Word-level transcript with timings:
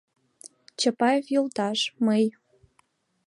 —Чапаев 0.79 1.25
йолташ, 1.33 1.79
мый... 2.05 2.23